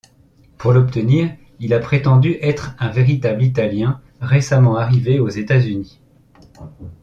[0.57, 5.99] Pour l’obtenir, il a prétendu être un véritable Italien récemment arrivé aux États-Unis.